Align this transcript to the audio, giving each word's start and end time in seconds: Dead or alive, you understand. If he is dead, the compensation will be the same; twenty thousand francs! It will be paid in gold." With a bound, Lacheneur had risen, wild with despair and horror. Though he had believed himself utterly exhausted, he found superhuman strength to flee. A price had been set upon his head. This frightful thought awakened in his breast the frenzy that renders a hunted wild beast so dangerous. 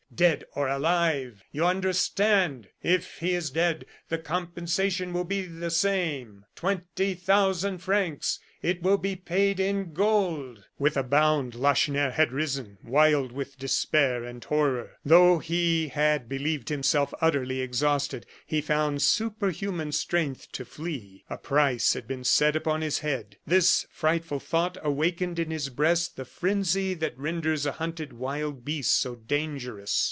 Dead 0.13 0.43
or 0.55 0.67
alive, 0.67 1.41
you 1.53 1.65
understand. 1.65 2.67
If 2.83 3.19
he 3.19 3.31
is 3.33 3.49
dead, 3.49 3.85
the 4.09 4.19
compensation 4.19 5.13
will 5.13 5.23
be 5.23 5.43
the 5.45 5.71
same; 5.71 6.45
twenty 6.53 7.13
thousand 7.15 7.77
francs! 7.79 8.37
It 8.61 8.83
will 8.83 8.97
be 8.97 9.15
paid 9.15 9.59
in 9.59 9.93
gold." 9.93 10.65
With 10.77 10.95
a 10.97 11.01
bound, 11.01 11.55
Lacheneur 11.55 12.11
had 12.11 12.33
risen, 12.33 12.77
wild 12.83 13.31
with 13.31 13.57
despair 13.57 14.23
and 14.23 14.43
horror. 14.43 14.97
Though 15.03 15.39
he 15.39 15.87
had 15.87 16.29
believed 16.29 16.69
himself 16.69 17.13
utterly 17.21 17.61
exhausted, 17.61 18.27
he 18.45 18.61
found 18.61 19.01
superhuman 19.01 19.91
strength 19.91 20.51
to 20.51 20.65
flee. 20.65 21.23
A 21.31 21.37
price 21.37 21.93
had 21.93 22.07
been 22.07 22.25
set 22.25 22.55
upon 22.55 22.81
his 22.81 22.99
head. 22.99 23.37
This 23.47 23.87
frightful 23.89 24.41
thought 24.41 24.77
awakened 24.83 25.39
in 25.39 25.49
his 25.49 25.69
breast 25.69 26.15
the 26.15 26.25
frenzy 26.25 26.93
that 26.95 27.17
renders 27.17 27.65
a 27.65 27.71
hunted 27.71 28.13
wild 28.13 28.63
beast 28.65 28.99
so 28.99 29.15
dangerous. 29.15 29.99